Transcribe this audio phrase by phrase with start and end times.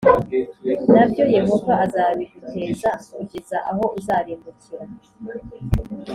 [0.93, 4.83] na byo yehova azabiguteza kugeza aho uzarimbukira